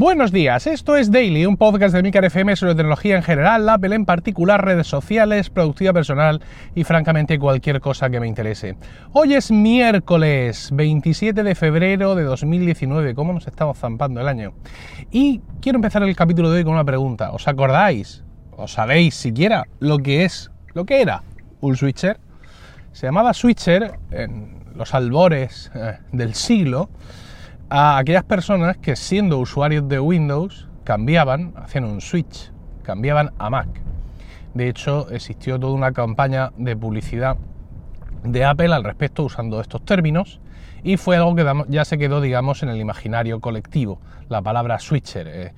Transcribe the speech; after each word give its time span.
Buenos 0.00 0.30
días, 0.30 0.68
esto 0.68 0.94
es 0.94 1.10
Daily, 1.10 1.44
un 1.44 1.56
podcast 1.56 1.92
de 1.92 2.04
Milcar 2.04 2.24
FM 2.24 2.54
sobre 2.54 2.76
tecnología 2.76 3.16
en 3.16 3.24
general, 3.24 3.68
Apple 3.68 3.96
en 3.96 4.04
particular, 4.04 4.64
redes 4.64 4.86
sociales, 4.86 5.50
productividad 5.50 5.92
personal 5.92 6.40
y 6.76 6.84
francamente 6.84 7.36
cualquier 7.36 7.80
cosa 7.80 8.08
que 8.08 8.20
me 8.20 8.28
interese. 8.28 8.76
Hoy 9.12 9.34
es 9.34 9.50
miércoles 9.50 10.70
27 10.72 11.42
de 11.42 11.52
febrero 11.56 12.14
de 12.14 12.22
2019, 12.22 13.16
¿cómo 13.16 13.32
nos 13.32 13.48
estamos 13.48 13.76
zampando 13.76 14.20
el 14.20 14.28
año? 14.28 14.52
Y 15.10 15.40
quiero 15.60 15.78
empezar 15.78 16.04
el 16.04 16.14
capítulo 16.14 16.52
de 16.52 16.58
hoy 16.58 16.64
con 16.64 16.74
una 16.74 16.84
pregunta, 16.84 17.32
¿os 17.32 17.48
acordáis? 17.48 18.22
¿Os 18.56 18.74
sabéis 18.74 19.16
siquiera 19.16 19.64
lo 19.80 19.98
que 19.98 20.24
es, 20.24 20.52
lo 20.74 20.84
que 20.84 21.02
era 21.02 21.24
un 21.60 21.76
switcher? 21.76 22.20
Se 22.92 23.08
llamaba 23.08 23.34
switcher 23.34 23.98
en 24.12 24.62
los 24.76 24.94
albores 24.94 25.72
eh, 25.74 25.98
del 26.12 26.34
siglo 26.34 26.88
a 27.70 27.98
aquellas 27.98 28.24
personas 28.24 28.76
que 28.78 28.96
siendo 28.96 29.38
usuarios 29.38 29.88
de 29.88 30.00
Windows 30.00 30.68
cambiaban, 30.84 31.52
hacían 31.56 31.84
un 31.84 32.00
switch, 32.00 32.50
cambiaban 32.82 33.32
a 33.38 33.50
Mac. 33.50 33.68
De 34.54 34.68
hecho, 34.68 35.10
existió 35.10 35.58
toda 35.60 35.74
una 35.74 35.92
campaña 35.92 36.50
de 36.56 36.76
publicidad 36.76 37.36
de 38.24 38.44
Apple 38.44 38.72
al 38.74 38.84
respecto 38.84 39.24
usando 39.24 39.60
estos 39.60 39.84
términos 39.84 40.40
y 40.82 40.96
fue 40.96 41.16
algo 41.16 41.34
que 41.34 41.44
ya 41.68 41.84
se 41.84 41.98
quedó, 41.98 42.20
digamos, 42.20 42.62
en 42.62 42.70
el 42.70 42.80
imaginario 42.80 43.40
colectivo, 43.40 44.00
la 44.28 44.40
palabra 44.42 44.78
switcher. 44.78 45.28
Eh. 45.28 45.52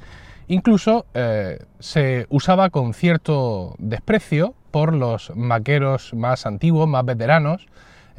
incluso 0.49 1.07
eh, 1.15 1.59
se 1.79 2.27
usaba 2.29 2.71
con 2.71 2.93
cierto 2.95 3.77
desprecio 3.79 4.55
por 4.71 4.95
los 4.95 5.33
maqueros 5.37 6.15
más 6.15 6.47
antiguos, 6.47 6.89
más 6.89 7.05
veteranos, 7.05 7.67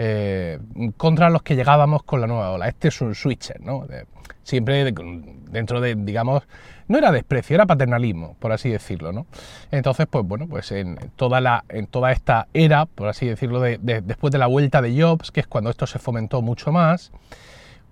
eh, 0.03 0.57
contra 0.97 1.29
los 1.29 1.43
que 1.43 1.55
llegábamos 1.55 2.01
con 2.01 2.21
la 2.21 2.25
nueva 2.25 2.49
ola. 2.49 2.67
Este 2.67 2.87
es 2.87 3.01
un 3.01 3.13
switcher, 3.13 3.61
¿no? 3.61 3.85
siempre 4.41 4.91
dentro 5.51 5.79
de, 5.79 5.93
digamos, 5.93 6.41
no 6.87 6.97
era 6.97 7.11
desprecio, 7.11 7.53
era 7.53 7.67
paternalismo, 7.67 8.35
por 8.39 8.51
así 8.51 8.69
decirlo, 8.69 9.11
¿no? 9.11 9.27
Entonces, 9.69 10.07
pues 10.09 10.25
bueno, 10.25 10.47
pues 10.47 10.71
en 10.71 10.97
toda, 11.15 11.39
la, 11.39 11.65
en 11.69 11.85
toda 11.85 12.11
esta 12.11 12.47
era, 12.55 12.87
por 12.87 13.09
así 13.09 13.27
decirlo, 13.27 13.59
de, 13.59 13.77
después 13.77 14.31
de 14.31 14.39
la 14.39 14.47
vuelta 14.47 14.81
de 14.81 14.99
Jobs, 14.99 15.29
que 15.29 15.41
es 15.41 15.47
cuando 15.47 15.69
esto 15.69 15.85
se 15.85 15.99
fomentó 15.99 16.41
mucho 16.41 16.71
más, 16.71 17.11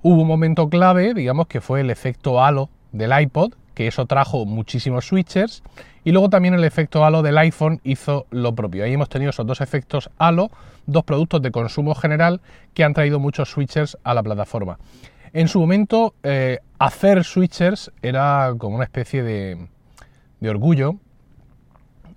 hubo 0.02 0.24
un 0.24 0.28
momento 0.28 0.68
clave, 0.68 1.14
digamos, 1.14 1.46
que 1.46 1.62
fue 1.62 1.82
el 1.82 1.92
efecto 1.92 2.44
halo 2.44 2.72
del 2.92 3.12
iPod, 3.22 3.54
que 3.76 3.86
eso 3.86 4.08
trajo 4.08 4.48
muchísimos 4.48 5.06
switchers, 5.06 5.62
y 6.04 6.12
luego 6.12 6.30
también 6.32 6.56
el 6.56 6.64
efecto 6.64 7.06
halo 7.06 7.22
del 7.22 7.38
iPhone 7.38 7.82
hizo 7.84 8.26
lo 8.32 8.56
propio. 8.56 8.84
Ahí 8.84 8.94
hemos 8.94 9.10
tenido 9.10 9.30
esos 9.30 9.46
dos 9.46 9.62
efectos 9.62 10.10
halo, 10.18 10.50
dos 10.92 11.04
productos 11.04 11.42
de 11.42 11.52
consumo 11.52 11.96
general 11.96 12.42
que 12.74 12.84
han 12.84 12.94
traído 12.94 13.20
muchos 13.20 13.50
switchers 13.50 13.98
a 14.04 14.14
la 14.14 14.24
plataforma. 14.24 14.78
En 15.34 15.48
su 15.48 15.60
momento, 15.60 16.16
eh, 16.24 16.60
hacer 16.80 17.24
switchers 17.24 17.92
era 18.02 18.54
como 18.58 18.76
una 18.76 18.86
especie 18.86 19.24
de, 19.24 19.68
orgullo, 20.42 20.96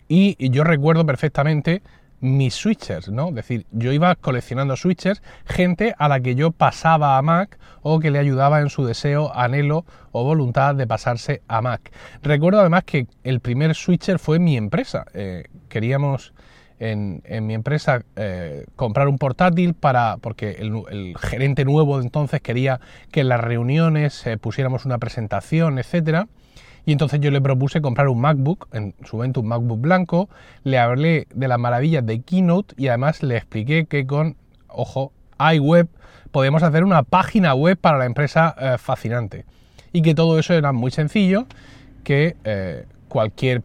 y 0.08 0.50
yo 0.50 0.64
recuerdo 0.64 1.06
perfectamente 1.06 1.82
mis 2.22 2.54
switchers, 2.54 3.08
¿no? 3.08 3.30
Es 3.30 3.34
decir, 3.34 3.66
yo 3.72 3.92
iba 3.92 4.14
coleccionando 4.14 4.76
switchers, 4.76 5.22
gente 5.44 5.94
a 5.98 6.08
la 6.08 6.20
que 6.20 6.36
yo 6.36 6.52
pasaba 6.52 7.18
a 7.18 7.22
Mac 7.22 7.58
o 7.82 7.98
que 7.98 8.12
le 8.12 8.20
ayudaba 8.20 8.60
en 8.60 8.70
su 8.70 8.86
deseo, 8.86 9.34
anhelo 9.34 9.84
o 10.12 10.22
voluntad 10.22 10.76
de 10.76 10.86
pasarse 10.86 11.42
a 11.48 11.60
Mac. 11.60 11.90
Recuerdo 12.22 12.60
además 12.60 12.84
que 12.84 13.08
el 13.24 13.40
primer 13.40 13.74
switcher 13.74 14.20
fue 14.20 14.38
mi 14.38 14.56
empresa. 14.56 15.04
Eh, 15.14 15.48
queríamos 15.68 16.32
en, 16.82 17.46
mi 17.46 17.54
empresa 17.54 18.02
eh, 18.16 18.66
comprar 18.74 19.06
un 19.06 19.16
portátil 19.18 19.74
para 19.74 20.16
porque 20.20 20.56
el, 20.58 21.14
gerente 21.16 21.64
nuevo 21.64 21.98
de 21.98 22.04
entonces 22.04 22.40
quería 22.40 22.80
que 23.12 23.20
en 23.20 23.28
las 23.28 23.40
reuniones 23.40 24.26
eh, 24.26 24.36
pusiéramos 24.36 24.84
una 24.84 24.98
presentación, 24.98 25.78
etcétera. 25.78 26.26
Y 26.84 26.90
entonces 26.90 27.20
yo 27.20 27.30
le 27.30 27.40
propuse 27.40 27.80
comprar 27.80 28.08
un 28.08 28.20
MacBook, 28.20 28.66
en 28.72 28.94
su 29.04 29.16
momento 29.16 29.40
un 29.40 29.46
MacBook 29.46 29.80
blanco, 29.80 30.28
le 30.64 30.80
hablé 30.80 31.28
de 31.32 31.46
las 31.46 31.58
maravillas 31.58 32.04
de 32.04 32.20
Keynote 32.22 32.74
y 32.76 32.88
además 32.88 33.22
le 33.22 33.36
expliqué 33.36 33.86
que 33.86 34.04
con, 34.04 34.36
ojo, 34.66 35.12
iWeb 35.38 35.86
podemos 36.32 36.64
hacer 36.64 36.82
una 36.82 37.04
página 37.04 37.54
web 37.54 37.78
para 37.78 37.98
la 37.98 38.06
empresa 38.06 38.56
eh, 38.58 38.78
fascinante. 38.78 39.44
Y 39.92 40.02
que 40.02 40.16
todo 40.16 40.40
eso 40.40 40.54
era 40.54 40.72
muy 40.72 40.90
sencillo, 40.90 41.46
que 42.02 42.34
cualquier 43.08 43.62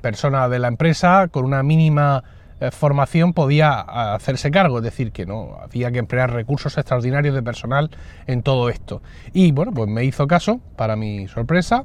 persona 0.00 0.48
de 0.48 0.58
la 0.58 0.68
empresa 0.68 1.28
con 1.28 1.44
una 1.44 1.62
mínima 1.62 2.24
formación 2.72 3.32
podía 3.32 3.80
hacerse 4.14 4.50
cargo, 4.50 4.78
es 4.78 4.84
decir, 4.84 5.12
que 5.12 5.26
no 5.26 5.58
había 5.62 5.90
que 5.90 5.98
emplear 5.98 6.32
recursos 6.32 6.76
extraordinarios 6.76 7.34
de 7.34 7.42
personal 7.42 7.90
en 8.26 8.42
todo 8.42 8.68
esto. 8.68 9.02
Y 9.32 9.52
bueno, 9.52 9.72
pues 9.72 9.88
me 9.88 10.04
hizo 10.04 10.26
caso, 10.26 10.60
para 10.76 10.96
mi 10.96 11.28
sorpresa, 11.28 11.84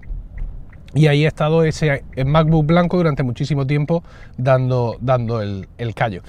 y 0.93 1.07
ahí 1.07 1.25
he 1.25 1.27
estado 1.27 1.63
ese 1.63 2.03
MacBook 2.25 2.65
blanco 2.65 2.97
durante 2.97 3.23
muchísimo 3.23 3.65
tiempo 3.65 4.03
dando, 4.37 4.97
dando 5.01 5.41
el, 5.41 5.67
callo. 5.95 6.21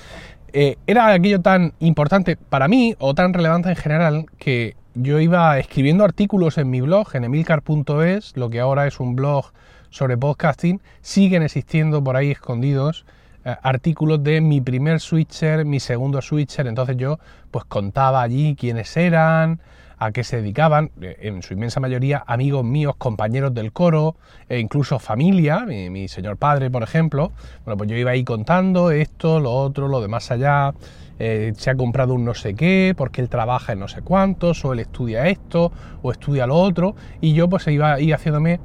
Eh, 0.52 0.76
era 0.86 1.12
aquello 1.12 1.40
tan 1.40 1.72
importante 1.80 2.36
para 2.36 2.68
mí 2.68 2.94
o 2.98 3.14
tan 3.14 3.34
relevante 3.34 3.68
en 3.68 3.76
general 3.76 4.26
que 4.38 4.76
yo 4.94 5.20
iba 5.20 5.58
escribiendo 5.58 6.04
artículos 6.04 6.56
en 6.58 6.70
mi 6.70 6.80
blog, 6.80 7.14
en 7.14 7.24
emilcar.es, 7.24 8.36
lo 8.36 8.48
que 8.48 8.60
ahora 8.60 8.86
es 8.86 9.00
un 9.00 9.16
blog 9.16 9.46
sobre 9.90 10.16
podcasting, 10.16 10.80
siguen 11.02 11.42
existiendo 11.42 12.02
por 12.02 12.16
ahí 12.16 12.30
escondidos 12.30 13.04
eh, 13.04 13.14
artículos 13.44 14.22
de 14.22 14.40
mi 14.40 14.60
primer 14.60 15.00
switcher, 15.00 15.64
mi 15.64 15.80
segundo 15.80 16.22
switcher, 16.22 16.66
entonces 16.66 16.96
yo 16.96 17.18
pues 17.50 17.64
contaba 17.66 18.22
allí 18.22 18.56
quiénes 18.56 18.96
eran, 18.96 19.60
a 19.98 20.12
qué 20.12 20.24
se 20.24 20.36
dedicaban, 20.36 20.90
eh, 21.00 21.16
en 21.22 21.42
su 21.42 21.54
inmensa 21.54 21.80
mayoría 21.80 22.24
amigos 22.26 22.64
míos, 22.64 22.94
compañeros 22.96 23.54
del 23.54 23.72
coro, 23.72 24.16
e 24.48 24.58
incluso 24.58 24.98
familia, 24.98 25.60
mi, 25.66 26.08
señor 26.08 26.36
padre, 26.36 26.70
por 26.70 26.82
ejemplo. 26.82 27.32
Bueno, 27.64 27.78
pues 27.78 27.90
yo 27.90 27.96
iba 27.96 28.10
ahí 28.10 28.24
contando 28.24 28.90
esto, 28.90 29.40
lo 29.40 29.52
otro, 29.52 29.88
lo 29.88 30.00
de 30.00 30.08
más 30.08 30.30
allá. 30.30 30.74
Eh, 31.18 31.52
se 31.56 31.70
ha 31.70 31.76
comprado 31.76 32.14
un 32.14 32.24
no 32.24 32.34
sé 32.34 32.54
qué, 32.54 32.92
porque 32.96 33.20
él 33.20 33.28
trabaja 33.28 33.72
en 33.72 33.78
no 33.78 33.88
sé 33.88 34.02
cuántos, 34.02 34.64
o 34.64 34.72
él 34.72 34.80
estudia 34.80 35.28
esto, 35.28 35.72
o 36.02 36.10
estudia 36.10 36.46
lo 36.46 36.56
otro, 36.56 36.96
y 37.20 37.34
yo 37.34 37.48
pues 37.48 37.66
iba 37.68 37.94
ahí 37.94 38.12
haciéndome 38.12 38.58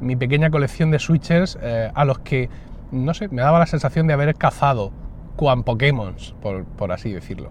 mi 0.00 0.16
pequeña 0.16 0.50
colección 0.50 0.90
de 0.90 0.98
switchers 0.98 1.58
eh, 1.60 1.90
a 1.94 2.04
los 2.06 2.20
que, 2.20 2.48
no 2.92 3.14
sé, 3.14 3.28
me 3.28 3.42
daba 3.42 3.58
la 3.58 3.66
sensación 3.66 4.06
de 4.06 4.14
haber 4.14 4.34
cazado 4.34 4.92
cuan 5.36 5.62
Pokémon, 5.62 6.14
por, 6.42 6.92
así 6.92 7.12
decirlo. 7.12 7.50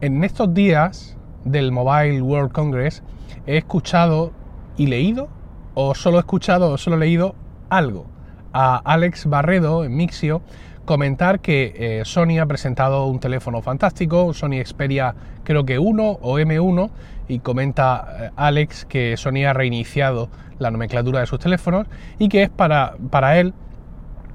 En 0.00 0.22
estos 0.24 0.54
días, 0.54 1.16
del 1.44 1.72
Mobile 1.72 2.22
World 2.22 2.52
Congress, 2.52 3.02
he 3.46 3.56
escuchado 3.56 4.32
y 4.76 4.86
leído, 4.86 5.28
o 5.74 5.94
solo 5.94 6.18
he 6.18 6.20
escuchado 6.20 6.70
o 6.70 6.78
solo 6.78 6.96
he 6.96 7.00
leído 7.00 7.34
algo, 7.68 8.06
a 8.52 8.76
Alex 8.76 9.26
Barredo 9.26 9.84
en 9.84 9.96
Mixio 9.96 10.42
comentar 10.84 11.40
que 11.40 11.72
eh, 11.76 12.02
Sony 12.04 12.40
ha 12.40 12.46
presentado 12.46 13.06
un 13.06 13.20
teléfono 13.20 13.62
fantástico, 13.62 14.24
un 14.24 14.34
Sony 14.34 14.64
Xperia 14.64 15.14
creo 15.44 15.64
que 15.64 15.78
1 15.78 16.18
o 16.20 16.38
M1, 16.38 16.90
y 17.28 17.38
comenta 17.38 18.06
eh, 18.18 18.30
Alex 18.36 18.84
que 18.86 19.16
Sony 19.16 19.44
ha 19.48 19.52
reiniciado 19.52 20.28
la 20.58 20.70
nomenclatura 20.70 21.20
de 21.20 21.26
sus 21.26 21.38
teléfonos 21.38 21.86
y 22.18 22.28
que 22.28 22.42
es 22.42 22.50
para, 22.50 22.94
para 23.10 23.38
él 23.38 23.54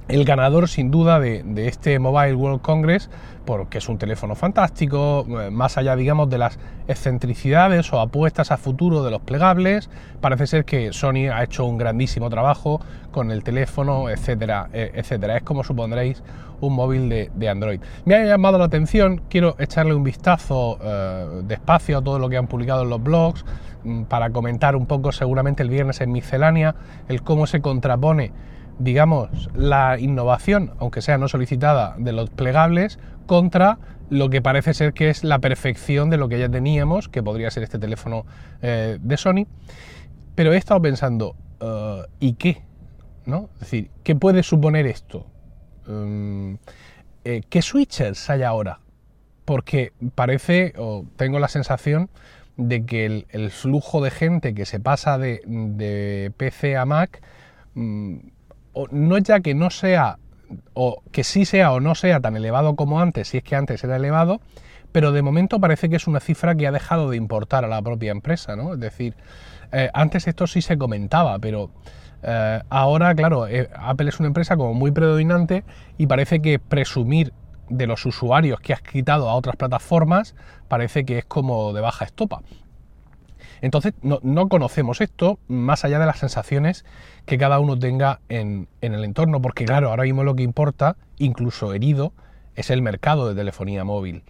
el 0.07 0.23
ganador 0.23 0.69
sin 0.69 0.91
duda 0.91 1.19
de, 1.19 1.43
este 1.67 1.97
Mobile 1.99 2.35
World 2.35 2.61
Congress, 2.61 3.09
porque 3.45 3.79
es 3.79 3.89
un 3.89 3.97
teléfono 3.97 4.35
fantástico, 4.35 5.25
eh, 5.41 5.49
más 5.49 5.77
allá 5.77 5.95
digamos 5.95 6.29
de 6.29 6.37
las 6.37 6.59
excentricidades 6.87 7.91
o 7.91 7.99
apuestas 7.99 8.51
a 8.51 8.57
futuro 8.57 9.03
de 9.03 9.11
los 9.11 9.21
plegables, 9.21 9.89
parece 10.21 10.47
ser 10.47 10.65
que 10.65 10.93
Sony 10.93 11.29
ha 11.33 11.43
hecho 11.43 11.65
un 11.65 11.77
grandísimo 11.77 12.29
trabajo 12.29 12.81
con 13.11 13.31
el 13.31 13.43
teléfono, 13.43 14.09
etcétera, 14.09 14.69
eh, 14.73 14.91
etcétera. 14.93 15.37
Es 15.37 15.43
como 15.43 15.63
supondréis 15.63 16.21
un 16.61 16.73
móvil 16.73 17.09
de, 17.09 17.49
Android. 17.49 17.79
Me 18.05 18.15
ha 18.15 18.25
llamado 18.25 18.57
la 18.57 18.65
atención, 18.65 19.21
quiero 19.29 19.55
echarle 19.59 19.93
un 19.93 20.03
vistazo 20.03 20.77
eh, 20.81 21.41
despacio 21.43 21.97
a 21.97 22.03
todo 22.03 22.19
lo 22.19 22.29
que 22.29 22.37
han 22.37 22.47
publicado 22.47 22.83
en 22.83 22.89
los 22.89 23.01
blogs, 23.01 23.45
mm, 23.83 24.03
para 24.03 24.29
comentar 24.29 24.75
un 24.75 24.85
poco 24.85 25.11
seguramente 25.11 25.63
el 25.63 25.69
viernes 25.69 26.01
en 26.01 26.11
miscelánea, 26.11 26.75
el 27.07 27.23
cómo 27.23 27.47
se 27.47 27.61
contrapone 27.61 28.31
digamos, 28.79 29.49
la 29.53 29.99
innovación, 29.99 30.73
aunque 30.79 31.01
sea 31.01 31.17
no 31.17 31.27
solicitada, 31.27 31.95
de 31.97 32.11
los 32.11 32.29
plegables 32.29 32.99
contra 33.25 33.79
lo 34.09 34.29
que 34.29 34.41
parece 34.41 34.73
ser 34.73 34.93
que 34.93 35.09
es 35.09 35.23
la 35.23 35.39
perfección 35.39 36.09
de 36.09 36.17
lo 36.17 36.29
que 36.29 36.39
ya 36.39 36.49
teníamos, 36.49 37.09
que 37.09 37.23
podría 37.23 37.49
ser 37.51 37.63
este 37.63 37.79
teléfono 37.79 38.25
eh, 38.61 38.97
de 39.01 39.17
Sony. 39.17 39.47
Pero 40.35 40.53
he 40.53 40.57
estado 40.57 40.81
pensando, 40.81 41.35
eh, 41.59 42.03
¿y 42.19 42.33
qué? 42.33 42.61
¿No? 43.25 43.49
Es 43.55 43.61
decir, 43.61 43.91
¿qué 44.03 44.15
puede 44.15 44.43
suponer 44.43 44.85
esto? 44.85 45.25
Eh, 45.87 47.41
¿Qué 47.49 47.61
switchers 47.61 48.29
hay 48.29 48.43
ahora? 48.43 48.79
Porque 49.45 49.93
parece, 50.13 50.73
o 50.77 51.05
tengo 51.15 51.39
la 51.39 51.47
sensación, 51.47 52.09
de 52.57 52.85
que 52.85 53.25
el, 53.29 53.51
flujo 53.51 54.01
de 54.01 54.11
gente 54.11 54.53
que 54.53 54.65
se 54.65 54.79
pasa 54.79 55.17
de, 55.17 55.41
de 55.45 56.31
PC 56.37 56.77
a 56.77 56.85
Mac 56.85 57.21
mm, 57.73 58.17
no 58.91 59.17
ya 59.17 59.39
que 59.39 59.53
no 59.53 59.69
sea, 59.69 60.19
o 60.73 61.01
que 61.11 61.23
sí 61.23 61.45
sea 61.45 61.71
o 61.71 61.79
no 61.79 61.95
sea 61.95 62.19
tan 62.19 62.35
elevado 62.35 62.75
como 62.75 62.99
antes, 62.99 63.29
si 63.29 63.37
es 63.37 63.43
que 63.43 63.55
antes 63.55 63.83
era 63.83 63.95
elevado, 63.95 64.41
pero 64.91 65.11
de 65.11 65.21
momento 65.21 65.59
parece 65.59 65.89
que 65.89 65.97
es 65.97 66.07
una 66.07 66.19
cifra 66.19 66.55
que 66.55 66.67
ha 66.67 66.71
dejado 66.71 67.09
de 67.09 67.17
importar 67.17 67.65
a 67.65 67.67
la 67.67 67.81
propia 67.81 68.11
empresa, 68.11 68.55
¿no? 68.55 68.73
Es 68.73 68.79
decir, 68.79 69.15
eh, 69.71 69.89
antes 69.93 70.27
esto 70.27 70.47
sí 70.47 70.61
se 70.61 70.77
comentaba, 70.77 71.37
pero 71.39 71.71
eh, 72.23 72.61
ahora, 72.69 73.13
claro, 73.13 73.47
eh, 73.47 73.69
Apple 73.75 74.09
es 74.09 74.19
una 74.19 74.27
empresa 74.27 74.55
como 74.55 74.73
muy 74.73 74.91
predominante 74.91 75.63
y 75.97 76.07
parece 76.07 76.41
que 76.41 76.59
presumir 76.59 77.33
de 77.69 77.87
los 77.87 78.05
usuarios 78.05 78.59
que 78.59 78.73
has 78.73 78.81
quitado 78.81 79.29
a 79.29 79.35
otras 79.35 79.55
plataformas 79.55 80.35
parece 80.67 81.03
que 81.05 81.19
es 81.19 81.25
como 81.25 81.73
de 81.73 81.81
baja 81.81 82.05
estopa. 82.05 82.41
Entonces 83.65 83.95
no, 84.03 84.47
conocemos 84.47 85.01
esto 85.01 85.39
más 85.47 85.85
allá 85.85 85.97
de 85.97 86.05
las 86.05 86.19
sensaciones 86.19 86.85
que 87.25 87.39
cada 87.39 87.57
uno 87.57 87.79
tenga 87.79 88.19
en, 88.29 88.67
el 88.81 89.03
entorno, 89.03 89.41
porque 89.41 89.65
claro, 89.65 89.89
ahora 89.89 90.03
mismo 90.03 90.23
lo 90.23 90.35
que 90.35 90.43
importa, 90.43 90.97
incluso 91.17 91.73
herido, 91.73 92.13
es 92.53 92.69
el 92.69 92.83
mercado 92.83 93.27
de 93.27 93.33
telefonía 93.33 93.83
móvil. 93.83 94.21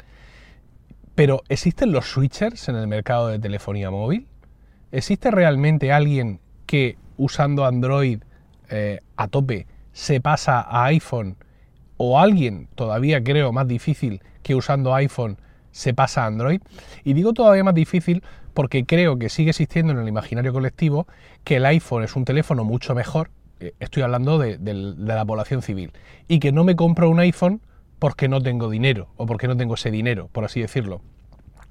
Pero 1.16 1.44
¿existen 1.50 1.92
los 1.92 2.06
switchers 2.06 2.70
en 2.70 2.78
el 2.78 2.88
mercado 2.88 3.28
de 3.28 3.38
telefonía 3.38 3.92
móvil? 3.92 4.26
¿Existe 4.94 5.32
realmente 5.32 5.92
alguien 5.92 6.40
que 6.66 6.98
usando 7.18 7.66
Android 7.66 8.22
eh, 8.70 9.02
a 9.18 9.28
tope 9.28 9.68
se 9.92 10.22
pasa 10.22 10.62
a 10.62 10.86
iPhone? 10.86 11.36
¿O 11.98 12.22
alguien, 12.22 12.70
todavía 12.74 13.22
creo 13.22 13.52
más 13.52 13.68
difícil, 13.68 14.22
que 14.44 14.56
usando 14.56 14.96
iPhone 14.96 15.38
se 15.72 15.94
pasa 15.94 16.24
a 16.24 16.28
Android? 16.28 16.62
Y 17.04 17.12
digo 17.12 17.34
todavía 17.34 17.66
más 17.66 17.76
difícil 17.76 18.24
porque 18.56 18.86
creo 18.86 19.20
que 19.20 19.30
sigue 19.30 19.52
existiendo 19.52 19.94
en 19.94 20.00
el 20.00 20.08
imaginario 20.08 20.54
colectivo 20.54 21.06
que 21.44 21.58
el 21.58 21.66
iPhone 21.68 22.04
es 22.04 22.16
un 22.16 22.26
teléfono 22.26 22.64
mucho 22.64 22.96
mejor, 22.96 23.30
eh, 23.60 23.74
estoy 23.80 24.02
hablando 24.02 24.40
de, 24.40 24.58
la 24.98 25.26
población 25.26 25.62
civil, 25.62 25.92
y 26.28 26.40
que 26.40 26.52
no 26.52 26.64
me 26.64 26.76
compro 26.76 27.10
un 27.10 27.20
iPhone 27.20 27.62
porque 28.00 28.28
no 28.30 28.42
tengo 28.42 28.70
dinero 28.70 29.10
o 29.18 29.26
porque 29.26 29.48
no 29.48 29.58
tengo 29.58 29.76
ese 29.76 29.92
dinero, 29.92 30.30
por 30.32 30.46
así 30.46 30.62
decirlo. 30.62 31.02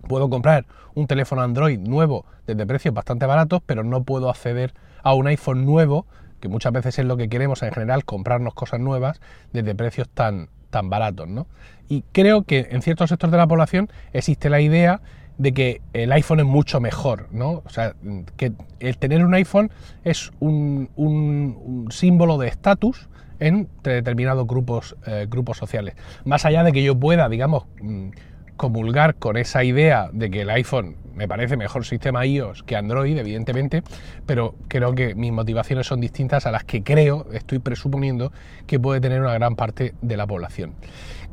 Puedo 0.06 0.28
comprar 0.28 0.66
un 0.94 1.06
teléfono 1.06 1.40
Android 1.40 1.78
nuevo 1.78 2.26
desde 2.46 2.66
precios 2.66 2.94
bastante 2.94 3.24
baratos, 3.24 3.62
pero 3.64 3.82
no 3.82 4.04
puedo 4.04 4.28
acceder 4.28 4.74
a 5.02 5.14
un 5.14 5.26
iPhone 5.26 5.64
nuevo, 5.64 6.06
que 6.40 6.48
muchas 6.48 6.72
veces 6.74 6.98
es 6.98 7.06
lo 7.06 7.16
que 7.16 7.30
queremos 7.30 7.62
en 7.62 7.72
general, 7.72 8.04
comprarnos 8.04 8.52
cosas 8.52 8.80
nuevas 8.80 9.22
desde 9.54 9.74
precios 9.74 10.08
tan, 10.10 10.50
tan 10.68 10.90
baratos. 10.90 11.28
¿no? 11.28 11.46
Y 11.88 12.04
creo 12.12 12.42
que 12.42 12.68
en 12.70 12.82
ciertos 12.82 13.08
sectores 13.08 13.32
de 13.32 13.38
la 13.38 13.46
población 13.46 13.88
existe 14.12 14.50
la 14.50 14.60
idea 14.60 15.00
de 15.38 15.52
que 15.52 15.80
el 15.92 16.12
iPhone 16.12 16.40
es 16.40 16.46
mucho 16.46 16.80
mejor, 16.80 17.28
¿no? 17.32 17.62
O 17.64 17.68
sea, 17.68 17.94
que 18.36 18.52
el 18.80 18.98
tener 18.98 19.24
un 19.24 19.34
iPhone 19.34 19.70
es 20.04 20.32
un, 20.40 21.88
símbolo 21.90 22.38
de 22.38 22.48
estatus 22.48 23.08
en 23.40 23.68
determinados 23.82 24.46
grupos, 24.46 24.96
eh, 25.06 25.26
grupos 25.28 25.56
sociales. 25.56 25.94
Más 26.24 26.44
allá 26.44 26.62
de 26.62 26.72
que 26.72 26.82
yo 26.82 26.94
pueda, 26.94 27.28
digamos, 27.28 27.64
mm, 27.80 28.10
comulgar 28.56 29.16
con 29.16 29.36
esa 29.36 29.64
idea 29.64 30.08
de 30.12 30.30
que 30.30 30.42
el 30.42 30.50
iPhone 30.50 30.96
me 31.14 31.28
parece 31.28 31.56
mejor 31.56 31.84
sistema 31.84 32.24
iOS 32.24 32.62
que 32.62 32.76
Android, 32.76 33.16
evidentemente, 33.16 33.82
pero 34.26 34.54
creo 34.68 34.94
que 34.94 35.14
mis 35.14 35.32
motivaciones 35.32 35.86
son 35.86 36.00
distintas 36.00 36.46
a 36.46 36.50
las 36.50 36.64
que 36.64 36.82
creo, 36.82 37.26
estoy 37.32 37.58
presuponiendo, 37.58 38.32
que 38.66 38.78
puede 38.78 39.00
tener 39.00 39.20
una 39.20 39.34
gran 39.34 39.56
parte 39.56 39.94
de 40.02 40.16
la 40.16 40.26
población. 40.26 40.74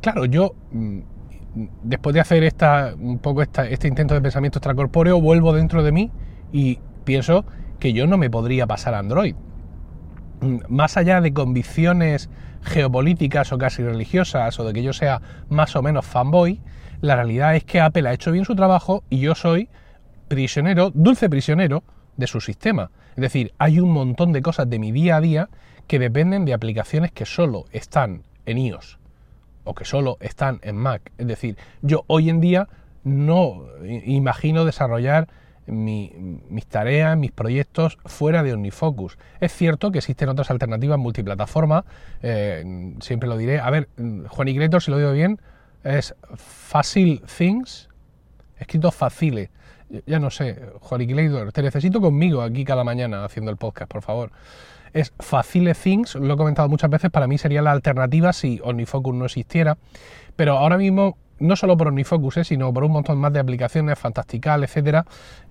Claro, 0.00 0.24
yo 0.24 0.54
mm, 0.72 0.98
después 1.54 2.14
de 2.14 2.20
hacer 2.20 2.44
esta, 2.44 2.94
un 2.98 3.18
poco 3.18 3.42
este 3.42 3.88
intento 3.88 4.14
de 4.14 4.20
pensamiento 4.20 4.58
extracorpóreo, 4.58 5.20
vuelvo 5.20 5.52
dentro 5.52 5.82
de 5.82 5.92
mí 5.92 6.10
y 6.52 6.78
pienso 7.04 7.44
que 7.78 7.92
yo 7.92 8.06
no 8.06 8.16
me 8.16 8.30
podría 8.30 8.66
pasar 8.66 8.94
a 8.94 8.98
Android. 8.98 9.34
Mm, 10.40 10.58
más 10.68 10.96
allá 10.96 11.20
de 11.20 11.32
convicciones 11.32 12.30
geopolíticas 12.62 13.52
o 13.52 13.58
casi 13.58 13.82
religiosas 13.82 14.58
o 14.58 14.64
de 14.64 14.72
que 14.72 14.82
yo 14.82 14.92
sea 14.92 15.20
más 15.48 15.74
o 15.76 15.82
menos 15.82 16.06
fanboy, 16.06 16.60
la 17.00 17.16
realidad 17.16 17.56
es 17.56 17.64
que 17.64 17.80
Apple 17.80 18.08
ha 18.08 18.12
hecho 18.12 18.30
bien 18.32 18.44
su 18.44 18.54
trabajo 18.54 19.02
y 19.10 19.18
yo 19.18 19.34
soy 19.34 19.68
prisionero, 20.28 20.90
dulce 20.94 21.28
prisionero 21.28 21.82
de 22.16 22.26
su 22.26 22.40
sistema. 22.40 22.90
Es 23.10 23.22
decir, 23.22 23.52
hay 23.58 23.80
un 23.80 23.90
montón 23.90 24.32
de 24.32 24.42
cosas 24.42 24.70
de 24.70 24.78
mi 24.78 24.92
día 24.92 25.16
a 25.16 25.20
día 25.20 25.48
que 25.88 25.98
dependen 25.98 26.44
de 26.44 26.54
aplicaciones 26.54 27.10
que 27.10 27.26
solo 27.26 27.64
están 27.72 28.22
en 28.46 28.58
iOS 28.58 29.01
o 29.64 29.74
que 29.74 29.84
solo 29.84 30.16
están 30.20 30.60
en 30.62 30.76
Mac. 30.76 31.12
Es 31.18 31.26
decir, 31.26 31.56
yo 31.82 32.04
hoy 32.06 32.30
en 32.30 32.40
día 32.40 32.68
no 33.04 33.64
imagino 34.04 34.64
desarrollar 34.64 35.28
mis 35.66 36.66
tareas, 36.68 37.16
mis 37.16 37.30
proyectos 37.30 37.98
fuera 38.04 38.42
de 38.42 38.52
OmniFocus. 38.52 39.16
Es 39.40 39.52
cierto 39.52 39.92
que 39.92 39.98
existen 39.98 40.28
otras 40.28 40.50
alternativas 40.50 40.98
multiplataforma, 40.98 41.84
eh, 42.22 42.94
siempre 43.00 43.28
lo 43.28 43.36
diré. 43.36 43.60
A 43.60 43.70
ver, 43.70 43.88
Juan 44.28 44.48
Igretor, 44.48 44.82
si 44.82 44.90
lo 44.90 44.98
digo 44.98 45.12
bien, 45.12 45.40
es 45.84 46.14
Facile 46.36 47.22
Things, 47.36 47.88
escrito 48.58 48.90
Facile. 48.90 49.50
Ya 50.06 50.18
no 50.18 50.30
sé, 50.30 50.58
Igretor, 50.98 51.52
te 51.52 51.62
necesito 51.62 52.00
conmigo 52.00 52.42
aquí 52.42 52.64
cada 52.64 52.84
mañana 52.84 53.24
haciendo 53.24 53.50
el 53.50 53.56
podcast, 53.56 53.90
por 53.90 54.02
favor 54.02 54.30
es 54.92 55.12
Facile 55.18 55.74
Things, 55.74 56.14
lo 56.16 56.34
he 56.34 56.36
comentado 56.36 56.68
muchas 56.68 56.90
veces, 56.90 57.10
para 57.10 57.26
mí 57.26 57.38
sería 57.38 57.62
la 57.62 57.72
alternativa 57.72 58.32
si 58.32 58.60
OmniFocus 58.62 59.14
no 59.14 59.24
existiera, 59.24 59.78
pero 60.36 60.58
ahora 60.58 60.76
mismo 60.76 61.16
no 61.38 61.56
solo 61.56 61.76
por 61.76 61.88
OmniFocus, 61.88 62.36
eh, 62.38 62.44
sino 62.44 62.72
por 62.72 62.84
un 62.84 62.92
montón 62.92 63.18
más 63.18 63.32
de 63.32 63.40
aplicaciones, 63.40 63.98
Fantastical, 63.98 64.62
etcétera, 64.62 65.04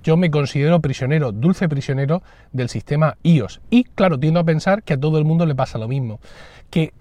yo 0.04 0.16
me 0.16 0.32
considero 0.32 0.80
prisionero, 0.80 1.32
dulce 1.32 1.68
prisionero 1.68 2.24
del 2.54 2.70
sistema 2.70 3.18
iOS. 3.24 3.62
Y 3.70 3.84
claro, 3.84 4.18
tiendo 4.18 4.40
a 4.40 4.44
pensar 4.46 4.84
que 4.84 4.94
a 4.94 5.00
todo 5.00 5.18
el 5.18 5.26
mundo 5.26 5.46
le 5.46 5.54
pasa 5.54 5.78
lo 5.78 5.90
mismo, 5.90 6.22
que 6.70 6.94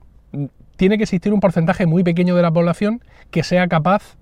tiene 0.77 0.97
que 0.97 1.05
existir 1.05 1.33
un 1.33 1.41
porcentaje 1.41 1.87
muy 1.87 2.03
pequeño 2.03 2.35
de 2.35 2.43
la 2.43 2.51
población 2.51 3.03
que 3.31 3.45
sea 3.45 3.69
capaz 3.69 4.17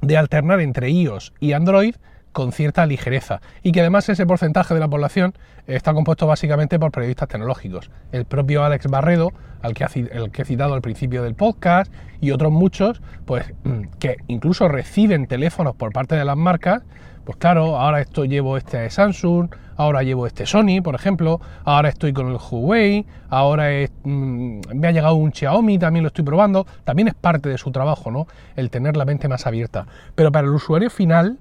de 0.00 0.16
alternar 0.16 0.60
entre 0.60 0.90
iOS 0.90 1.32
y 1.40 1.52
Android 1.52 1.96
con 2.32 2.52
cierta 2.52 2.86
ligereza 2.86 3.40
y 3.62 3.72
que 3.72 3.80
además 3.80 4.08
ese 4.08 4.26
porcentaje 4.26 4.74
de 4.74 4.80
la 4.80 4.88
población 4.88 5.34
está 5.66 5.92
compuesto 5.94 6.26
básicamente 6.26 6.78
por 6.78 6.90
periodistas 6.90 7.28
tecnológicos. 7.28 7.90
El 8.12 8.24
propio 8.24 8.64
Alex 8.64 8.86
Barredo, 8.86 9.32
al 9.62 9.74
que, 9.74 9.84
el 10.12 10.30
que 10.30 10.42
he 10.42 10.44
citado 10.44 10.74
al 10.74 10.82
principio 10.82 11.22
del 11.22 11.34
podcast, 11.34 11.92
y 12.20 12.30
otros 12.30 12.52
muchos, 12.52 13.00
pues 13.24 13.52
que 13.98 14.16
incluso 14.26 14.68
reciben 14.68 15.26
teléfonos 15.26 15.74
por 15.76 15.92
parte 15.92 16.16
de 16.16 16.24
las 16.24 16.36
marcas, 16.36 16.82
pues 17.24 17.36
claro, 17.36 17.76
ahora 17.76 18.00
esto 18.00 18.24
llevo 18.24 18.56
este 18.56 18.88
Samsung, 18.88 19.50
ahora 19.76 20.02
llevo 20.02 20.26
este 20.26 20.46
Sony, 20.46 20.80
por 20.82 20.94
ejemplo, 20.94 21.40
ahora 21.64 21.90
estoy 21.90 22.14
con 22.14 22.28
el 22.28 22.38
Huawei, 22.38 23.04
ahora 23.28 23.66
mm, 24.02 24.60
me 24.74 24.88
ha 24.88 24.92
llegado 24.92 25.14
un 25.14 25.32
Xiaomi, 25.32 25.78
también 25.78 26.04
lo 26.04 26.08
estoy 26.08 26.24
probando, 26.24 26.66
también 26.84 27.08
es 27.08 27.14
parte 27.14 27.50
de 27.50 27.58
su 27.58 27.70
trabajo, 27.70 28.10
¿no? 28.10 28.26
El 28.56 28.70
tener 28.70 28.96
la 28.96 29.04
mente 29.04 29.28
más 29.28 29.46
abierta. 29.46 29.86
Pero 30.14 30.32
para 30.32 30.46
el 30.46 30.54
usuario 30.54 30.88
final, 30.88 31.38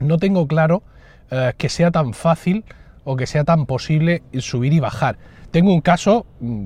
no 0.00 0.18
tengo 0.18 0.46
claro 0.46 0.82
eh, 1.30 1.52
que 1.56 1.68
sea 1.68 1.90
tan 1.90 2.14
fácil 2.14 2.64
o 3.04 3.16
que 3.16 3.26
sea 3.26 3.44
tan 3.44 3.66
posible 3.66 4.22
subir 4.38 4.72
y 4.72 4.80
bajar. 4.80 5.16
Tengo 5.50 5.72
un 5.72 5.80
caso, 5.80 6.26
mm, 6.40 6.64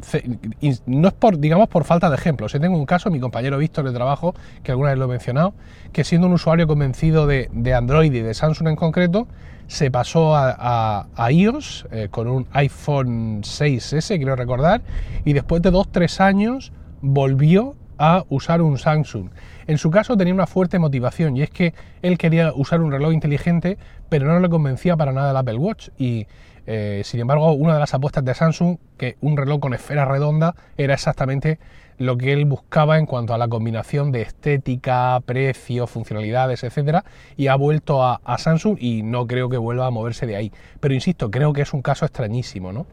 no 0.87 1.09
es 1.09 1.15
por, 1.15 1.39
digamos, 1.39 1.69
por 1.69 1.85
falta 1.85 2.11
de 2.11 2.17
ejemplos, 2.17 2.53
tengo 2.53 2.77
un 2.77 2.87
caso, 2.87 3.11
mi 3.11 3.21
compañero 3.21 3.59
Víctor 3.59 3.85
de 3.85 3.93
trabajo, 3.93 4.35
que 4.65 4.73
alguna 4.73 4.91
vez 4.91 4.99
lo 4.99 5.05
he 5.05 5.09
mencionado, 5.09 5.55
que 5.93 6.03
siendo 6.03 6.27
un 6.27 6.33
usuario 6.33 6.67
convencido 6.67 7.29
de, 7.29 7.75
Android 7.75 8.12
y 8.12 8.21
de 8.21 8.35
Samsung 8.35 8.69
en 8.69 8.77
concreto, 8.77 9.29
se 9.69 9.93
pasó 9.93 10.35
a, 10.35 11.07
iOS 11.31 11.87
eh, 11.93 12.09
con 12.11 12.27
un 12.27 12.49
iPhone 12.53 13.43
6S, 13.43 14.17
quiero 14.17 14.35
recordar, 14.35 14.83
y 15.25 15.33
después 15.33 15.62
de 15.62 15.71
2-3 15.71 16.21
años 16.21 16.73
volvió 17.01 17.77
a 18.05 18.25
usar 18.31 18.63
un 18.63 18.79
Samsung. 18.79 19.31
En 19.69 19.79
su 19.79 19.93
caso 19.93 20.17
tenía 20.17 20.35
una 20.35 20.49
fuerte 20.49 20.81
motivación 20.81 21.37
y 21.37 21.43
es 21.43 21.51
que 21.51 21.73
él 22.03 22.19
quería 22.19 22.53
usar 22.53 22.81
un 22.81 22.91
reloj 22.91 23.13
inteligente, 23.13 23.79
pero 24.09 24.27
no 24.27 24.41
le 24.41 24.49
convencía 24.49 24.97
para 24.97 25.13
nada 25.13 25.31
el 25.31 25.37
Apple 25.37 25.55
Watch. 25.55 25.91
Y 25.99 26.27
eh, 26.67 27.03
sin 27.05 27.21
embargo, 27.21 27.53
una 27.53 27.75
de 27.75 27.81
las 27.81 27.95
apuestas 27.95 28.25
de 28.25 28.35
Samsung, 28.35 28.79
que 28.97 29.17
un 29.21 29.37
reloj 29.37 29.61
con 29.61 29.73
esfera 29.73 30.05
redonda, 30.05 30.57
era 30.77 30.95
exactamente 30.95 31.61
lo 31.99 32.19
que 32.19 32.33
él 32.33 32.45
buscaba 32.45 32.99
en 32.99 33.07
cuanto 33.07 33.35
a 33.35 33.39
la 33.39 33.47
combinación 33.47 34.11
de 34.11 34.23
estética, 34.23 35.21
precio, 35.25 35.87
funcionalidades, 35.87 36.65
etcétera, 36.65 37.05
y 37.37 37.47
ha 37.47 37.55
vuelto 37.55 38.03
a, 38.03 38.21
Samsung 38.37 38.79
y 38.81 39.05
no 39.05 39.29
creo 39.29 39.49
que 39.49 39.59
vuelva 39.59 39.87
a 39.87 39.91
moverse 39.91 40.27
de 40.27 40.35
ahí. 40.35 40.53
Pero 40.81 40.93
insisto, 40.93 41.31
creo 41.31 41.53
que 41.53 41.63
es 41.63 41.73
un 41.73 41.83
caso 41.83 42.05
extrañísimo, 42.05 42.73
¿no? 42.73 42.87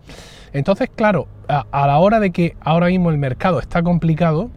Entonces, 0.53 0.89
claro, 0.95 1.27
a 1.47 1.87
la 1.87 1.97
hora 1.97 2.19
de 2.19 2.29
que 2.29 2.55
ahora 2.59 2.87
mismo 2.87 3.09
el 3.09 3.17
mercado 3.17 3.59
está 3.59 3.81
complicado, 3.81 4.51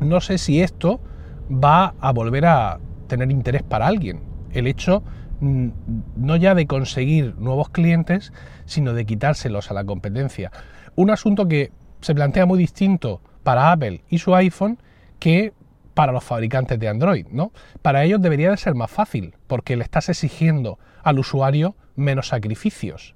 no 0.00 0.20
sé 0.20 0.38
si 0.38 0.60
esto 0.60 1.00
va 1.50 1.94
a 2.00 2.12
volver 2.12 2.46
a 2.46 2.78
tener 3.06 3.30
interés 3.30 3.62
para 3.62 3.86
alguien. 3.86 4.20
El 4.52 4.66
hecho 4.66 5.02
mm, 5.40 5.68
no 6.16 6.36
ya 6.36 6.54
de 6.54 6.66
conseguir 6.66 7.34
nuevos 7.38 7.68
clientes, 7.70 8.32
sino 8.64 8.94
de 8.94 9.06
quitárselos 9.06 9.70
a 9.70 9.74
la 9.74 9.84
competencia. 9.84 10.50
Un 10.94 11.10
asunto 11.10 11.46
que 11.46 11.72
se 12.00 12.14
plantea 12.14 12.46
muy 12.46 12.58
distinto 12.58 13.20
para 13.42 13.72
Apple 13.72 14.02
y 14.08 14.18
su 14.18 14.34
iPhone 14.34 14.78
que 15.18 15.52
para 15.94 16.12
los 16.12 16.24
fabricantes 16.24 16.78
de 16.78 16.88
Android, 16.88 17.26
¿no? 17.30 17.52
Para 17.80 18.04
ellos 18.04 18.20
debería 18.20 18.50
de 18.50 18.56
ser 18.58 18.74
más 18.74 18.90
fácil, 18.90 19.34
porque 19.46 19.76
le 19.76 19.84
estás 19.84 20.10
exigiendo 20.10 20.78
al 21.02 21.18
usuario 21.18 21.74
menos 21.94 22.28
sacrificios. 22.28 23.14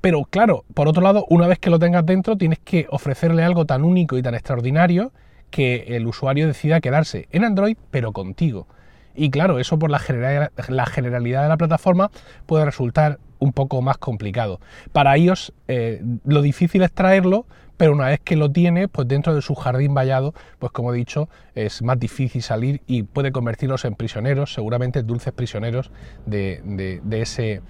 Pero 0.00 0.24
claro, 0.24 0.64
por 0.72 0.88
otro 0.88 1.02
lado, 1.02 1.26
una 1.28 1.46
vez 1.46 1.58
que 1.58 1.68
lo 1.68 1.78
tengas 1.78 2.06
dentro, 2.06 2.36
tienes 2.36 2.58
que 2.60 2.86
ofrecerle 2.90 3.44
algo 3.44 3.66
tan 3.66 3.84
único 3.84 4.16
y 4.16 4.22
tan 4.22 4.34
extraordinario 4.34 5.12
que 5.52 5.84
el 5.88 6.08
usuario 6.08 6.48
decida 6.48 6.80
quedarse 6.80 7.28
en 7.30 7.44
Android, 7.44 7.76
pero 7.92 8.12
contigo. 8.12 8.66
Y 9.14 9.30
claro, 9.30 9.60
eso 9.60 9.78
por 9.78 9.90
la, 9.90 9.98
generalidad 9.98 11.42
de 11.42 11.48
la 11.48 11.56
plataforma 11.56 12.10
puede 12.46 12.64
resultar 12.64 13.20
un 13.38 13.52
poco 13.52 13.82
más 13.82 13.98
complicado. 13.98 14.60
Para 14.92 15.14
ellos 15.16 15.52
eh, 15.68 16.02
lo 16.24 16.42
difícil 16.42 16.82
es 16.82 16.92
traerlo, 16.92 17.46
pero 17.76 17.92
una 17.92 18.06
vez 18.06 18.20
que 18.20 18.36
lo 18.36 18.50
tiene, 18.50 18.88
pues 18.88 19.06
dentro 19.06 19.34
de 19.34 19.42
su 19.42 19.54
jardín 19.54 19.92
vallado, 19.92 20.34
pues 20.58 20.72
como 20.72 20.94
he 20.94 20.96
dicho, 20.96 21.28
es 21.54 21.82
más 21.82 21.98
difícil 21.98 22.42
salir 22.42 22.80
y 22.86 23.02
puede 23.02 23.32
convertirlos 23.32 23.84
en 23.84 23.94
prisioneros, 23.94 24.54
seguramente 24.54 25.02
dulces 25.02 25.32
prisioneros 25.32 25.90
de, 26.24 27.02
ese, 27.10 27.60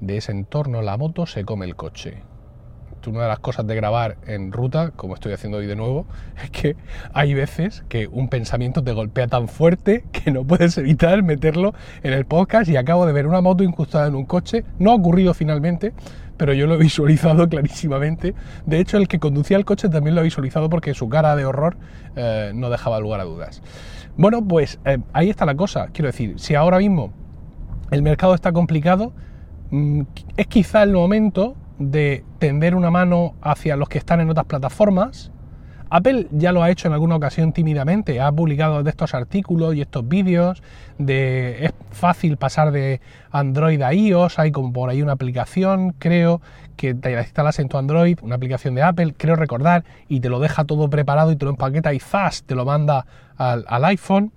de 0.00 0.16
ese 0.16 0.32
entorno. 0.32 0.82
La 0.82 0.96
moto 0.96 1.26
se 1.26 1.44
come 1.44 1.66
el 1.66 1.74
coche 1.74 2.22
una 3.10 3.22
de 3.22 3.28
las 3.28 3.38
cosas 3.38 3.66
de 3.66 3.74
grabar 3.74 4.16
en 4.26 4.52
ruta, 4.52 4.92
como 4.94 5.14
estoy 5.14 5.32
haciendo 5.32 5.58
hoy 5.58 5.66
de 5.66 5.76
nuevo, 5.76 6.06
es 6.42 6.50
que 6.50 6.76
hay 7.12 7.34
veces 7.34 7.84
que 7.88 8.06
un 8.06 8.28
pensamiento 8.28 8.82
te 8.82 8.92
golpea 8.92 9.26
tan 9.26 9.48
fuerte 9.48 10.04
que 10.12 10.30
no 10.30 10.44
puedes 10.44 10.78
evitar 10.78 11.22
meterlo 11.22 11.74
en 12.02 12.12
el 12.12 12.24
podcast 12.24 12.68
y 12.68 12.76
acabo 12.76 13.06
de 13.06 13.12
ver 13.12 13.26
una 13.26 13.40
moto 13.40 13.64
incrustada 13.64 14.06
en 14.06 14.14
un 14.14 14.24
coche. 14.24 14.64
No 14.78 14.92
ha 14.92 14.94
ocurrido 14.94 15.34
finalmente, 15.34 15.92
pero 16.36 16.54
yo 16.54 16.66
lo 16.66 16.74
he 16.74 16.78
visualizado 16.78 17.48
clarísimamente. 17.50 18.34
De 18.66 18.80
hecho, 18.80 18.96
el 18.96 19.08
que 19.08 19.18
conducía 19.18 19.56
el 19.56 19.64
coche 19.64 19.88
también 19.88 20.14
lo 20.14 20.20
ha 20.20 20.24
visualizado 20.24 20.68
porque 20.70 20.94
su 20.94 21.08
cara 21.08 21.36
de 21.36 21.44
horror 21.44 21.76
eh, 22.16 22.52
no 22.54 22.70
dejaba 22.70 23.00
lugar 23.00 23.20
a 23.20 23.24
dudas. 23.24 23.62
Bueno, 24.16 24.46
pues 24.46 24.78
eh, 24.84 24.98
ahí 25.12 25.30
está 25.30 25.46
la 25.46 25.54
cosa. 25.54 25.88
Quiero 25.92 26.08
decir, 26.08 26.38
si 26.38 26.54
ahora 26.54 26.78
mismo 26.78 27.12
el 27.90 28.02
mercado 28.02 28.34
está 28.34 28.52
complicado, 28.52 29.12
mm, 29.70 30.02
es 30.36 30.46
quizá 30.46 30.82
el 30.82 30.92
momento 30.92 31.56
de 31.90 32.24
tender 32.38 32.74
una 32.74 32.90
mano 32.90 33.34
hacia 33.42 33.76
los 33.76 33.88
que 33.88 33.98
están 33.98 34.20
en 34.20 34.30
otras 34.30 34.46
plataformas. 34.46 35.32
Apple 35.94 36.28
ya 36.30 36.52
lo 36.52 36.62
ha 36.62 36.70
hecho 36.70 36.88
en 36.88 36.94
alguna 36.94 37.16
ocasión 37.16 37.52
tímidamente, 37.52 38.18
ha 38.18 38.32
publicado 38.32 38.82
de 38.82 38.88
estos 38.88 39.12
artículos 39.12 39.74
y 39.74 39.82
estos 39.82 40.08
vídeos, 40.08 40.62
de 40.96 41.66
es 41.66 41.74
fácil 41.90 42.38
pasar 42.38 42.70
de 42.70 43.02
Android 43.30 43.82
a 43.82 43.92
iOS, 43.92 44.38
hay 44.38 44.52
como 44.52 44.72
por 44.72 44.88
ahí 44.88 45.02
una 45.02 45.12
aplicación, 45.12 45.92
creo, 45.98 46.40
que 46.76 46.94
te 46.94 47.14
la 47.14 47.20
instalas 47.20 47.58
en 47.58 47.68
tu 47.68 47.76
Android, 47.76 48.18
una 48.22 48.36
aplicación 48.36 48.74
de 48.74 48.82
Apple, 48.82 49.12
creo 49.18 49.36
recordar, 49.36 49.84
y 50.08 50.20
te 50.20 50.30
lo 50.30 50.40
deja 50.40 50.64
todo 50.64 50.88
preparado 50.88 51.30
y 51.30 51.36
te 51.36 51.44
lo 51.44 51.50
empaqueta 51.50 51.92
y 51.92 51.98
fast 51.98 52.46
te 52.46 52.54
lo 52.54 52.64
manda 52.64 53.04
al, 53.36 53.84
iPhone. 53.84 54.32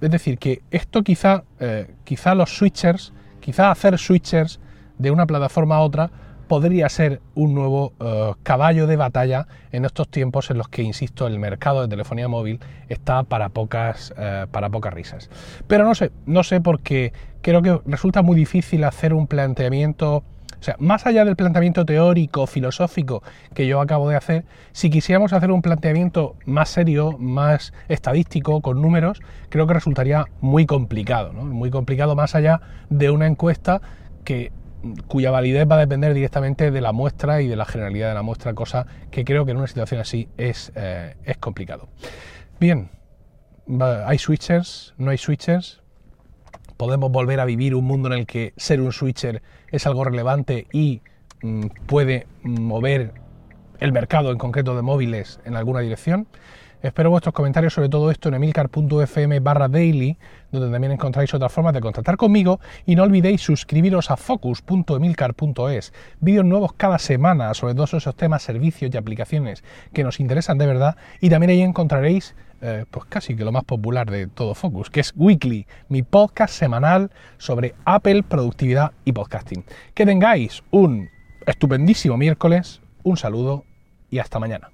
Es 0.00 0.10
decir, 0.10 0.38
que 0.38 0.62
esto 0.70 1.02
quizá, 1.02 1.44
eh, 1.60 1.94
quizá 2.04 2.34
los 2.34 2.56
switchers, 2.56 3.12
quizá 3.40 3.70
hacer 3.70 3.98
switchers 3.98 4.58
de 4.96 5.10
una 5.10 5.26
plataforma 5.26 5.76
a 5.76 5.80
otra, 5.80 6.10
podría 6.46 6.88
ser 6.88 7.20
un 7.34 7.54
nuevo 7.54 7.92
eh, 8.00 8.32
caballo 8.42 8.86
de 8.86 8.96
batalla 8.96 9.46
en 9.72 9.84
estos 9.84 10.08
tiempos 10.08 10.50
en 10.50 10.58
los 10.58 10.68
que, 10.68 10.82
insisto, 10.82 11.26
el 11.26 11.38
mercado 11.38 11.82
de 11.82 11.88
telefonía 11.88 12.28
móvil 12.28 12.60
está 12.88 13.22
para 13.24 13.48
pocas, 13.48 14.14
eh, 14.16 14.46
para 14.50 14.70
pocas 14.70 14.92
risas. 14.92 15.30
Pero 15.66 15.84
no 15.84 15.94
sé, 15.94 16.12
no 16.26 16.42
sé 16.42 16.60
porque 16.60 17.12
creo 17.42 17.62
que 17.62 17.80
resulta 17.86 18.22
muy 18.22 18.36
difícil 18.36 18.84
hacer 18.84 19.14
un 19.14 19.26
planteamiento, 19.26 20.16
o 20.16 20.62
sea, 20.62 20.76
más 20.78 21.06
allá 21.06 21.24
del 21.24 21.36
planteamiento 21.36 21.84
teórico, 21.84 22.46
filosófico 22.46 23.22
que 23.54 23.66
yo 23.66 23.80
acabo 23.80 24.08
de 24.08 24.16
hacer, 24.16 24.44
si 24.72 24.90
quisiéramos 24.90 25.32
hacer 25.32 25.50
un 25.50 25.60
planteamiento 25.60 26.36
más 26.46 26.70
serio, 26.70 27.16
más 27.18 27.72
estadístico, 27.88 28.60
con 28.60 28.80
números, 28.80 29.20
creo 29.50 29.66
que 29.66 29.74
resultaría 29.74 30.24
muy 30.40 30.66
complicado, 30.66 31.32
¿no? 31.32 31.44
Muy 31.44 31.70
complicado 31.70 32.16
más 32.16 32.34
allá 32.34 32.60
de 32.88 33.10
una 33.10 33.26
encuesta 33.26 33.82
que 34.24 34.52
cuya 35.08 35.30
validez 35.30 35.66
va 35.70 35.76
a 35.76 35.78
depender 35.78 36.14
directamente 36.14 36.70
de 36.70 36.80
la 36.80 36.92
muestra 36.92 37.40
y 37.42 37.48
de 37.48 37.56
la 37.56 37.64
generalidad 37.64 38.08
de 38.08 38.14
la 38.14 38.22
muestra, 38.22 38.54
cosa 38.54 38.86
que 39.10 39.24
creo 39.24 39.44
que 39.44 39.52
en 39.52 39.58
una 39.58 39.66
situación 39.66 40.00
así 40.00 40.28
es, 40.36 40.72
eh, 40.74 41.16
es 41.24 41.36
complicado. 41.38 41.88
Bien, 42.60 42.90
hay 44.06 44.18
switchers, 44.18 44.94
no 44.98 45.10
hay 45.10 45.18
switchers. 45.18 45.80
Podemos 46.76 47.10
volver 47.10 47.40
a 47.40 47.44
vivir 47.44 47.74
un 47.74 47.84
mundo 47.84 48.08
en 48.08 48.14
el 48.14 48.26
que 48.26 48.52
ser 48.56 48.80
un 48.80 48.92
switcher 48.92 49.42
es 49.70 49.86
algo 49.86 50.04
relevante 50.04 50.66
y 50.72 51.02
mm, 51.42 51.66
puede 51.86 52.26
mover 52.42 53.12
el 53.80 53.92
mercado 53.92 54.30
en 54.30 54.38
concreto 54.38 54.74
de 54.76 54.82
móviles 54.82 55.40
en 55.44 55.56
alguna 55.56 55.80
dirección. 55.80 56.26
Espero 56.84 57.08
vuestros 57.08 57.32
comentarios 57.32 57.72
sobre 57.72 57.88
todo 57.88 58.10
esto 58.10 58.28
en 58.28 58.34
emilcar.fm 58.34 59.40
barra 59.40 59.68
daily, 59.68 60.18
donde 60.52 60.70
también 60.70 60.92
encontráis 60.92 61.32
otras 61.32 61.50
formas 61.50 61.72
de 61.72 61.80
contactar 61.80 62.18
conmigo 62.18 62.60
y 62.84 62.94
no 62.94 63.04
olvidéis 63.04 63.40
suscribiros 63.40 64.10
a 64.10 64.18
focus.emilcar.es, 64.18 65.94
vídeos 66.20 66.44
nuevos 66.44 66.74
cada 66.74 66.98
semana 66.98 67.54
sobre 67.54 67.74
todos 67.74 67.94
esos 67.94 68.14
temas, 68.14 68.42
servicios 68.42 68.92
y 68.92 68.98
aplicaciones 68.98 69.64
que 69.94 70.04
nos 70.04 70.20
interesan 70.20 70.58
de 70.58 70.66
verdad 70.66 70.98
y 71.22 71.30
también 71.30 71.52
ahí 71.52 71.62
encontraréis 71.62 72.34
eh, 72.60 72.84
pues 72.90 73.06
casi 73.06 73.34
que 73.34 73.46
lo 73.46 73.52
más 73.52 73.64
popular 73.64 74.10
de 74.10 74.26
todo 74.26 74.54
Focus, 74.54 74.90
que 74.90 75.00
es 75.00 75.14
Weekly, 75.16 75.66
mi 75.88 76.02
podcast 76.02 76.52
semanal 76.52 77.10
sobre 77.38 77.74
Apple, 77.86 78.24
productividad 78.24 78.92
y 79.06 79.12
podcasting. 79.12 79.64
Que 79.94 80.04
tengáis 80.04 80.62
un 80.70 81.08
estupendísimo 81.46 82.18
miércoles, 82.18 82.82
un 83.04 83.16
saludo 83.16 83.64
y 84.10 84.18
hasta 84.18 84.38
mañana. 84.38 84.73